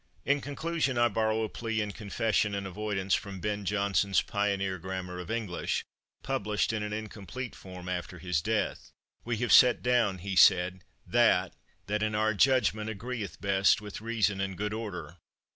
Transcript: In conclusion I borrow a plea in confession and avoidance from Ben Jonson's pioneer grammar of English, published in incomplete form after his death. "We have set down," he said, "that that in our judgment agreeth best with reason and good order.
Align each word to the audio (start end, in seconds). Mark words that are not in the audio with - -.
In 0.25 0.41
conclusion 0.41 0.97
I 0.97 1.09
borrow 1.09 1.43
a 1.43 1.47
plea 1.47 1.79
in 1.79 1.91
confession 1.91 2.55
and 2.55 2.65
avoidance 2.65 3.13
from 3.13 3.39
Ben 3.39 3.65
Jonson's 3.65 4.23
pioneer 4.23 4.79
grammar 4.79 5.19
of 5.19 5.29
English, 5.29 5.85
published 6.23 6.73
in 6.73 6.81
incomplete 6.91 7.53
form 7.53 7.87
after 7.87 8.17
his 8.17 8.41
death. 8.41 8.89
"We 9.23 9.37
have 9.37 9.53
set 9.53 9.83
down," 9.83 10.17
he 10.17 10.35
said, 10.35 10.83
"that 11.05 11.53
that 11.85 12.01
in 12.01 12.15
our 12.15 12.33
judgment 12.33 12.89
agreeth 12.89 13.39
best 13.39 13.79
with 13.79 14.01
reason 14.01 14.41
and 14.41 14.57
good 14.57 14.73
order. 14.73 15.17